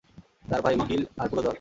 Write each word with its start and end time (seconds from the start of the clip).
তার 0.49 0.61
ভাই, 0.61 0.75
উকিল 0.75 1.01
আর 1.17 1.27
পুরো 1.29 1.41
দল। 1.41 1.49